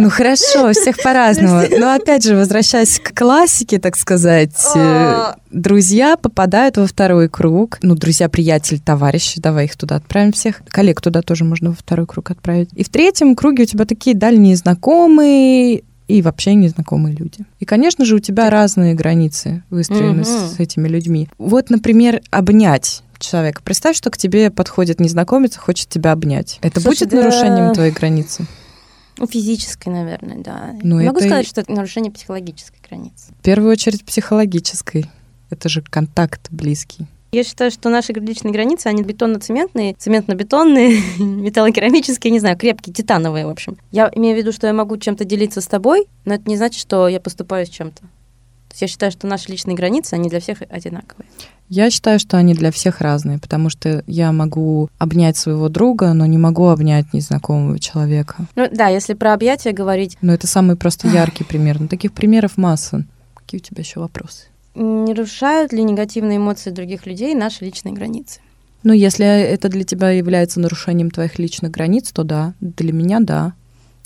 [0.00, 1.60] Ну хорошо, у всех по-разному.
[1.76, 5.34] Но опять же, возвращаясь к классике, так сказать, э, А.
[5.50, 7.78] друзья попадают во второй круг.
[7.82, 10.62] Ну, друзья, приятели, товарищи, давай их туда отправим всех.
[10.68, 12.68] Коллег туда тоже можно во второй круг отправить.
[12.76, 17.44] И в третьем круге у тебя такие дальние знакомые и вообще незнакомые люди.
[17.60, 20.48] И, конечно же, у тебя разные границы выстроены с, Мгм.
[20.48, 21.28] с этими людьми.
[21.38, 23.62] Вот, например, обнять человека.
[23.62, 26.58] Представь, что к тебе подходит незнакомец и хочет тебя обнять.
[26.62, 27.16] Это Слушай, будет да.
[27.18, 28.46] нарушением твоей границы?
[29.18, 30.70] Ну, физической, наверное, да.
[30.82, 33.32] Ну, Не Могу это сказать, что это нарушение психологической границы.
[33.40, 35.06] В первую очередь психологической.
[35.50, 37.06] Это же контакт близкий.
[37.30, 43.50] Я считаю, что наши личные границы, они бетонно-цементные, цементно-бетонные, металлокерамические, не знаю, крепкие, титановые, в
[43.50, 43.76] общем.
[43.90, 46.80] Я имею в виду, что я могу чем-то делиться с тобой, но это не значит,
[46.80, 48.00] что я поступаю с чем-то.
[48.00, 51.26] То есть я считаю, что наши личные границы, они для всех одинаковые.
[51.70, 56.24] Я считаю, что они для всех разные, потому что я могу обнять своего друга, но
[56.24, 58.36] не могу обнять незнакомого человека.
[58.56, 61.78] Ну да, если про объятия говорить, Но это самый просто яркий пример.
[61.80, 63.04] Но таких примеров масса.
[63.34, 64.46] Какие у тебя еще вопросы?
[64.74, 68.40] Не нарушают ли негативные эмоции других людей наши личные границы?
[68.84, 72.54] Ну, если это для тебя является нарушением твоих личных границ, то да.
[72.60, 73.54] Для меня да.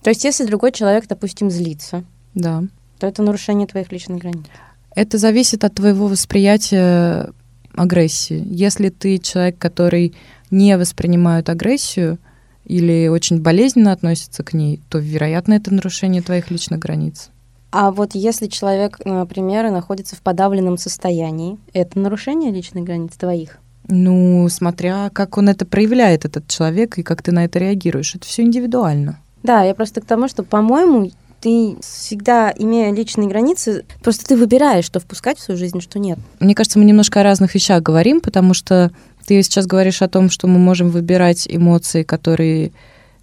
[0.03, 2.65] То есть если другой человек, допустим, злится, Да.
[2.99, 4.47] то это нарушение твоих личных границ.
[4.95, 7.31] Это зависит от твоего восприятия
[7.75, 8.43] агрессии.
[8.47, 10.15] Если ты человек, который
[10.51, 12.19] не воспринимает агрессию
[12.65, 17.31] или очень болезненно относится к ней, то, вероятно, это нарушение твоих личных границ.
[17.73, 23.59] А вот если человек, например, находится в подавленном состоянии, это нарушение личных границ твоих?
[23.89, 28.15] Ну, смотря как он это проявляет, этот человек, и как ты на это реагируешь.
[28.15, 29.19] Это все индивидуально.
[29.43, 34.85] Да, я просто к тому, что, по-моему, ты всегда, имея личные границы, просто ты выбираешь,
[34.85, 36.19] что впускать в свою жизнь, что нет.
[36.41, 38.93] Мне кажется, мы немножко о разных вещах говорим, потому что
[39.27, 42.73] ты сейчас говоришь о том, что мы можем выбирать эмоции, которые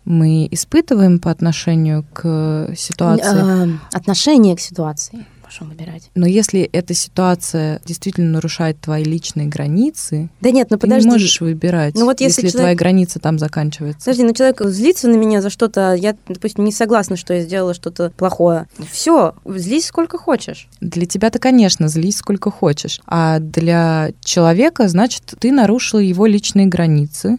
[0.10, 3.74] мы испытываем по отношению к ситуации.
[3.74, 6.12] Э, Отношение к ситуации можем выбирать.
[6.14, 11.08] Но если эта ситуация действительно нарушает твои личные границы, Да нет, ну ты подожди.
[11.08, 14.00] не можешь выбирать, Ну вот если если человек- твоя граница там заканчивается.
[14.06, 17.74] Подожди, ну человек злится на меня за что-то, я, допустим, не согласна, что я сделала
[17.74, 18.68] что-то плохое.
[18.92, 20.68] Все, злись сколько хочешь.
[20.82, 23.02] Для тебя-то, конечно, злись сколько хочешь.
[23.08, 27.38] А для человека, значит, ты нарушил его личные границы,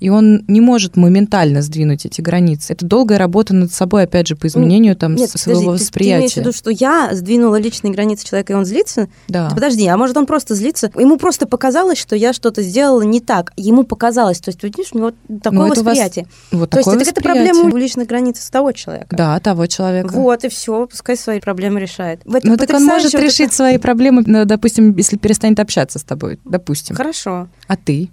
[0.00, 2.72] и он не может моментально сдвинуть эти границы.
[2.72, 5.64] Это долгая работа над собой, опять же, по изменению там Нет, своего подожди, ты- Ты,
[5.64, 6.40] имеешь в восприятия.
[6.40, 9.08] виду, что я сдвинула личные границы человека, и он злится?
[9.28, 9.50] Да.
[9.54, 10.90] Подожди, а может он просто злится?
[10.98, 13.52] Ему просто показалось, что я что-то сделала не так.
[13.56, 14.40] Ему показалось.
[14.40, 16.26] То есть, видишь, у него такое Ну, это у вас восприятие.
[16.50, 17.52] Вот То есть такое это, это восприятие.
[17.54, 19.14] проблема личных границ того человека.
[19.16, 20.12] Да, того человека.
[20.14, 22.20] Вот, и все, пускай свои проблемы решает.
[22.24, 26.02] В этом Ну так он может решить свои проблемы, ну, допустим, если перестанет общаться с
[26.02, 26.96] тобой, это- допустим.
[26.96, 27.48] Хорошо.
[27.66, 28.08] А ты?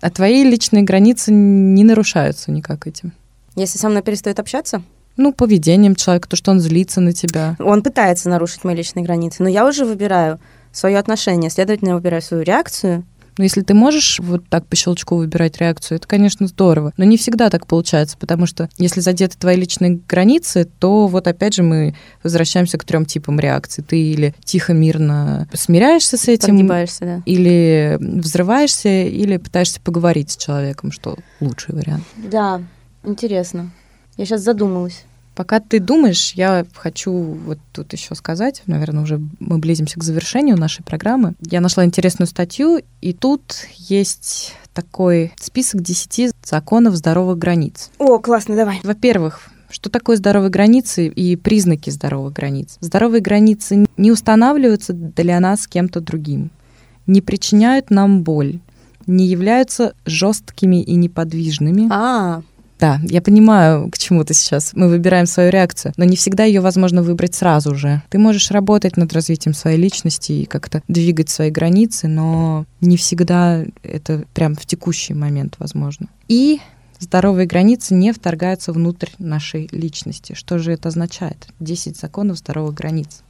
[0.00, 3.12] А твои личные границы не нарушаются никак этим.
[3.54, 4.82] Если со мной перестает общаться,
[5.16, 7.56] Ну, поведением человека, то, что он злится на тебя.
[7.58, 10.38] он пытается нарушить мои личные границы, но я уже выбираю
[10.72, 13.04] свое отношение, следовательно, я выбираю свою реакцию.
[13.38, 16.92] Но если ты можешь вот так по щелчку выбирать реакцию, это, конечно, здорово.
[16.96, 21.54] Но не всегда так получается, потому что если задеты твои личные границы, то вот опять
[21.54, 23.84] же мы возвращаемся к трем типам реакций.
[23.84, 27.22] Ты или тихо, мирно смиряешься с этим, Прогибаешься, да.
[27.26, 32.04] или взрываешься, или пытаешься поговорить с человеком, что лучший вариант.
[32.16, 32.62] Да,
[33.04, 33.70] интересно.
[34.16, 35.04] Я сейчас задумалась.
[35.36, 40.56] Пока ты думаешь, я хочу вот тут еще сказать, наверное, уже мы близимся к завершению
[40.56, 41.34] нашей программы.
[41.42, 47.90] Я нашла интересную статью, и тут есть такой список 10 законов здоровых границ.
[47.98, 48.80] О, классно, давай.
[48.82, 52.78] Во-первых, что такое здоровые границы и признаки здоровых границ?
[52.80, 56.50] Здоровые границы не устанавливаются для нас кем-то другим,
[57.06, 58.60] не причиняют нам боль,
[59.06, 62.42] не являются жесткими и неподвижными, А,
[62.78, 64.72] да, я понимаю, к чему ты сейчас.
[64.74, 68.02] Мы выбираем свою реакцию, но не всегда ее возможно выбрать сразу же.
[68.10, 73.64] Ты можешь работать над развитием своей личности и как-то двигать свои границы, но не всегда
[73.82, 76.08] это прям в текущий момент возможно.
[76.28, 76.60] И
[76.98, 80.34] здоровые границы не вторгаются внутрь нашей личности.
[80.34, 81.48] Что же это означает?
[81.60, 83.22] 10 законов здоровых границ.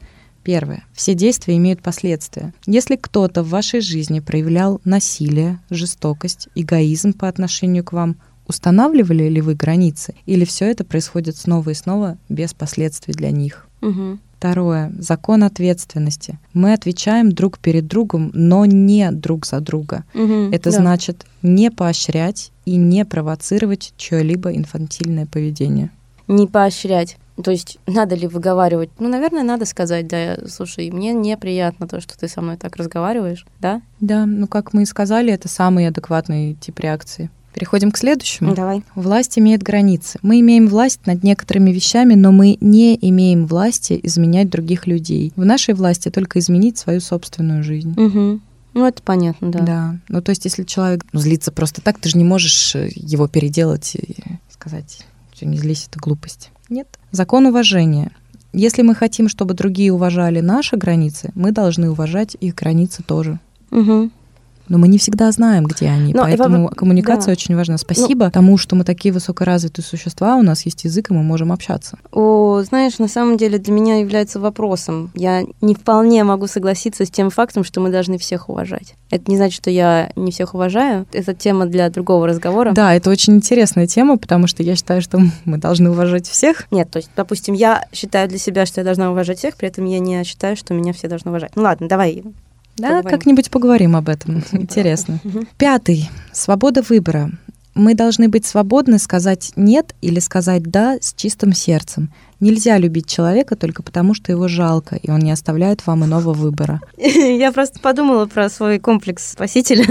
[0.42, 0.84] Первое.
[0.92, 2.54] Все действия имеют последствия.
[2.66, 9.40] Если кто-то в вашей жизни проявлял насилие, жестокость, эгоизм по отношению к вам, устанавливали ли
[9.40, 10.14] вы границы?
[10.26, 13.66] Или все это происходит снова и снова без последствий для них?
[13.82, 14.18] Угу.
[14.38, 14.92] Второе.
[14.98, 16.38] Закон ответственности.
[16.52, 20.04] Мы отвечаем друг перед другом, но не друг за друга.
[20.14, 20.50] Угу.
[20.52, 20.76] Это Да.
[20.76, 25.90] значит не поощрять и не провоцировать чье-либо инфантильное поведение.
[26.28, 27.16] Не поощрять.
[27.42, 28.88] То есть надо ли выговаривать?
[28.98, 33.46] Ну, наверное, надо сказать, да, слушай, мне неприятно то, что ты со мной так разговариваешь,
[33.60, 33.82] да?
[34.00, 37.30] Да, ну как мы и сказали, это самый адекватный тип реакции.
[37.56, 38.54] Переходим к следующему.
[38.54, 38.82] Давай.
[38.94, 40.18] Власть имеет границы.
[40.20, 45.32] Мы имеем власть над некоторыми вещами, но мы не имеем власти изменять других людей.
[45.36, 47.92] В нашей власти только изменить свою собственную жизнь.
[47.98, 48.40] Угу.
[48.74, 49.58] Ну, это понятно, да.
[49.60, 49.96] Да.
[50.10, 53.26] Ну, то есть, если человек ну, злится просто так, ты же не можешь э, его
[53.26, 54.16] переделать и
[54.50, 56.50] сказать, что не злись, это глупость.
[56.68, 56.86] Нет.
[57.10, 58.10] Закон уважения.
[58.52, 63.40] Если мы хотим, чтобы другие уважали наши границы, мы должны уважать их границы тоже.
[63.70, 64.10] Угу.
[64.68, 67.32] Но мы не всегда знаем, где они, Но, поэтому и, коммуникация да.
[67.32, 67.78] очень важна.
[67.78, 71.98] Спасибо тому, что мы такие высокоразвитые существа, у нас есть язык, и мы можем общаться.
[72.12, 75.10] О, знаешь, на самом деле для меня является вопросом.
[75.14, 78.94] Я не вполне могу согласиться с тем фактом, что мы должны всех уважать.
[79.10, 81.06] Это не значит, что я не всех уважаю.
[81.12, 82.72] Это тема для другого разговора.
[82.72, 86.66] Да, это очень интересная тема, потому что я считаю, что мы должны уважать всех.
[86.70, 89.84] Нет, то есть, допустим, я считаю для себя, что я должна уважать всех, при этом
[89.84, 91.52] я не считаю, что меня все должны уважать.
[91.54, 92.22] Ну ладно, давай.
[92.76, 93.10] Да, Поговорим.
[93.10, 94.42] как-нибудь поговорим об этом.
[94.52, 95.20] Интересно.
[95.58, 96.10] Пятый.
[96.32, 97.30] Свобода выбора.
[97.74, 102.10] Мы должны быть свободны сказать «нет» или сказать «да» с чистым сердцем.
[102.40, 106.80] Нельзя любить человека только потому, что его жалко, и он не оставляет вам иного выбора.
[106.96, 109.84] Я просто подумала про свой комплекс спасителя.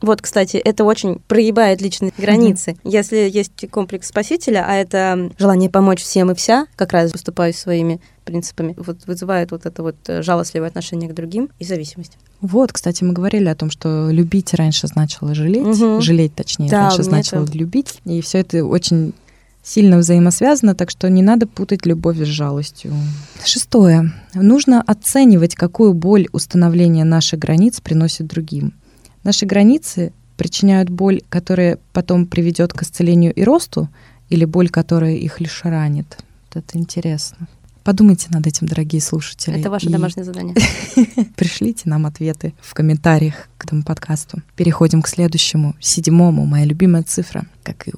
[0.00, 2.76] Вот, кстати, это очень проебает личные границы.
[2.84, 8.00] Если есть комплекс спасителя, а это желание помочь всем и вся, как раз поступаю своими
[8.24, 12.18] принципами, вот вызывает вот это вот э, жалостливое отношение к другим и зависимость.
[12.40, 16.00] Вот, кстати, мы говорили о том, что любить раньше значило жалеть, Мгм.
[16.02, 19.12] жалеть точнее, Да, раньше значило это- любить, и все это очень
[19.62, 22.92] сильно взаимосвязано, так что не надо путать любовь с жалостью.
[23.44, 24.12] Шестое.
[24.34, 28.72] Нужно оценивать, какую боль установление наших границ приносит другим.
[29.28, 33.90] Наши границы причиняют боль, которая потом приведет к исцелению и росту,
[34.30, 36.16] или боль, которая их лишь ранит.
[36.46, 37.46] Вот это интересно.
[37.84, 39.60] Подумайте над этим, дорогие слушатели.
[39.60, 40.54] Это ваше и домашнее задание.
[41.36, 44.40] Пришлите нам ответы в комментариях к этому подкасту.
[44.56, 47.92] Переходим к следующему, седьмому, моя любимая цифра, как и,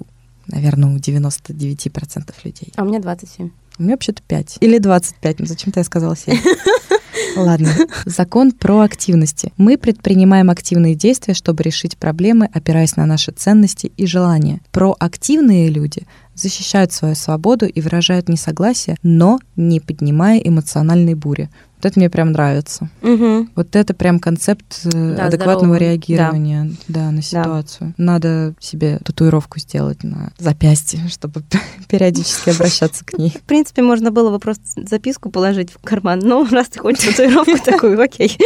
[0.49, 2.73] наверное, у 99% людей.
[2.75, 3.51] А у меня 27.
[3.79, 6.37] У меня вообще-то 5 или 25, но зачем-то я сказала 7.
[7.37, 7.69] Ладно.
[8.05, 9.53] Закон проактивности.
[9.57, 14.61] Мы предпринимаем активные действия, чтобы решить проблемы, опираясь на наши ценности и желания.
[14.71, 21.51] Проактивные люди защищают свою свободу и выражают несогласие, но не поднимая эмоциональной бури.
[21.81, 22.91] Вот это мне прям нравится.
[23.01, 23.49] Угу.
[23.57, 25.77] Вот это прям концепт э, Да, адекватного здорового.
[25.79, 27.11] реагирования да.
[27.11, 27.95] на ситуацию.
[27.97, 31.43] Надо себе татуировку сделать на запястье, чтобы
[31.89, 33.31] периодически обращаться к ней.
[33.31, 36.21] В принципе, можно было бы просто записку положить в карман.
[36.23, 38.37] Ну, раз ты хочешь татуировку такую, окей.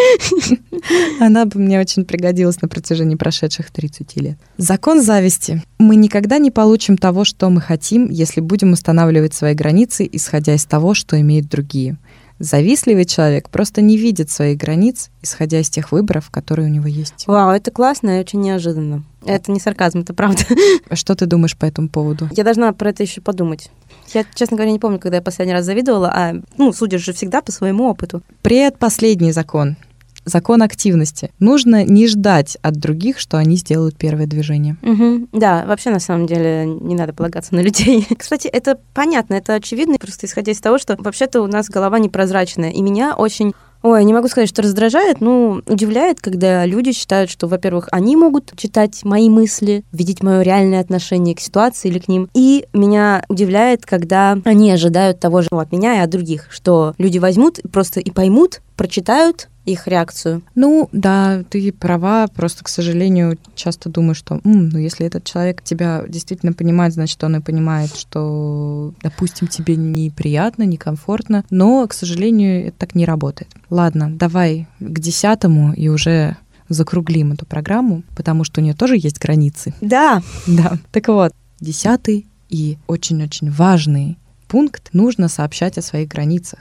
[1.18, 4.38] Она бы мне очень пригодилась на протяжении прошедших 30 лет.
[4.58, 5.60] Закон зависти.
[5.78, 10.64] Мы никогда не получим того, что мы хотим, если будем устанавливать свои границы, исходя из
[10.66, 11.96] того, что имеют другие.
[12.38, 17.26] Завистливый человек просто не видит своих границ, исходя из тех выборов, которые у него есть.
[17.26, 19.04] Вау, это классно и очень неожиданно.
[19.24, 20.42] Это не сарказм, это правда.
[20.92, 22.28] Что ты думаешь по этому поводу?
[22.32, 23.70] Я должна про это еще подумать.
[24.12, 27.40] Я, честно говоря, не помню, когда я последний раз завидовала, а, ну, судишь же всегда
[27.40, 28.22] по своему опыту.
[28.42, 29.76] Предпоследний закон.
[30.24, 31.30] Закон активности.
[31.38, 34.76] Нужно не ждать от других, что они сделают первое движение.
[34.82, 35.28] Мгм.
[35.32, 38.06] Да, вообще, на самом деле, не надо полагаться на людей.
[38.18, 42.70] Кстати, это понятно, это очевидно, просто исходя из того, что вообще-то у нас голова непрозрачная.
[42.70, 43.52] И меня очень
[43.84, 48.54] Ой, не могу сказать, что раздражает, но удивляет, когда люди считают, что, во-первых, они могут
[48.56, 52.30] читать мои мысли, видеть мое реальное отношение к ситуации или к ним.
[52.32, 57.18] И меня удивляет, когда они ожидают того же от меня и от других, что люди
[57.18, 60.42] возьмут просто и поймут, прочитают их реакцию.
[60.54, 65.62] Ну, да, ты права, просто, к сожалению, часто думаю, что, «М, ну, если этот человек
[65.62, 72.68] тебя действительно понимает, значит, он и понимает, что, допустим, тебе неприятно, некомфортно, но, к сожалению,
[72.68, 73.50] это так не работает.
[73.70, 76.36] Ладно, давай к десятому и уже
[76.68, 79.74] закруглим эту программу, потому что у нее тоже есть границы.
[79.80, 80.78] Да, Да.
[80.92, 86.60] Так вот, десятый и очень-очень важный пункт нужно сообщать о своих границах.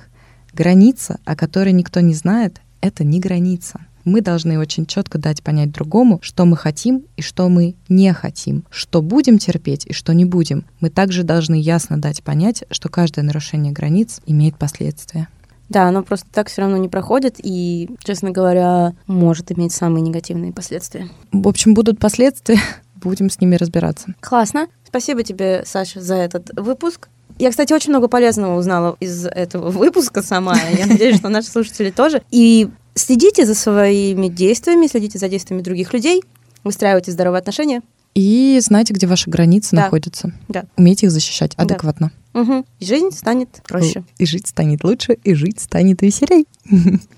[0.54, 3.80] Граница, о которой никто не знает, это не граница.
[4.04, 8.66] Мы должны очень четко дать понять другому, что мы хотим и что мы не хотим,
[8.70, 10.66] что будем терпеть и что не будем.
[10.82, 15.30] Мы также должны ясно дать понять, что каждое нарушение границ имеет последствия.
[15.70, 20.52] Да, оно просто так все равно не проходит и, честно говоря, может иметь самые негативные
[20.52, 21.08] последствия.
[21.32, 22.60] В общем, будут последствия,
[22.96, 24.14] будем с ними разбираться.
[24.20, 24.68] Классно.
[24.86, 27.08] Спасибо тебе, Саша, за этот выпуск.
[27.40, 30.56] Я, кстати, очень много полезного узнала из этого выпуска сама.
[30.78, 32.22] Я надеюсь, что наши слушатели тоже.
[32.32, 36.24] И следите за своими действиями, следите за действиями других людей,
[36.64, 37.82] выстраивайте здоровые отношения.
[38.16, 39.84] И знайте, где ваши границы да.
[39.84, 40.32] находятся.
[40.48, 40.66] Да.
[40.78, 42.12] Умейте их защищать адекватно.
[42.34, 42.42] Да.
[42.42, 42.66] Угу.
[42.80, 44.04] И жизнь станет проще.
[44.18, 46.48] И жить станет лучше, и жить станет веселей.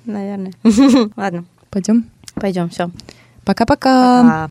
[0.05, 0.53] Наверное.
[1.16, 1.45] Ладно.
[1.70, 2.05] Пойдем?
[2.36, 2.91] Пойдем, все.
[3.43, 4.49] Пока-пока.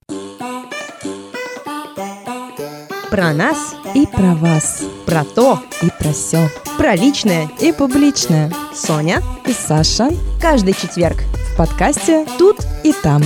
[3.11, 4.83] Про нас и про вас.
[5.07, 6.49] Про то и про все.
[6.77, 8.53] Про личное и публичное.
[8.75, 10.11] Соня и Саша.
[10.41, 11.19] Каждый четверг
[11.53, 13.23] в подкасте «Тут и там».